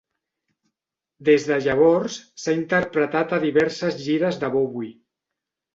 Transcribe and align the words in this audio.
Des 1.29 1.45
de 1.51 1.59
llavors, 1.67 2.17
s'ha 2.45 2.57
interpretat 2.61 3.39
a 3.39 3.43
diverses 3.47 4.03
gires 4.09 4.45
de 4.45 4.55
Bowie. 4.59 4.97